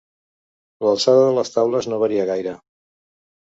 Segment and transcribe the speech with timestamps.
[0.87, 2.57] L’alçada de les taules no varia gaire.